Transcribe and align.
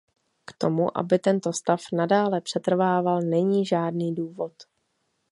K 0.45 0.51
tomu, 0.57 0.97
aby 0.97 1.19
tento 1.19 1.53
stav 1.53 1.81
nadále 1.93 2.41
přetrvával, 2.41 3.21
není 3.21 3.65
žádný 3.65 4.15
důvod. 4.15 4.53